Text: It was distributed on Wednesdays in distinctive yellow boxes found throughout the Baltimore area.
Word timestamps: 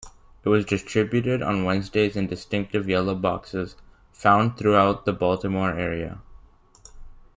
It 0.43 0.49
was 0.49 0.65
distributed 0.65 1.43
on 1.43 1.63
Wednesdays 1.63 2.15
in 2.15 2.25
distinctive 2.25 2.89
yellow 2.89 3.13
boxes 3.13 3.75
found 4.11 4.57
throughout 4.57 5.05
the 5.05 5.13
Baltimore 5.13 5.73
area. 5.77 6.19